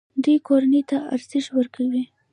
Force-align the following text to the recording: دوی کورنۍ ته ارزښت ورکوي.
دوی 0.23 0.37
کورنۍ 0.47 0.81
ته 0.89 0.97
ارزښت 1.13 1.49
ورکوي. 1.57 2.03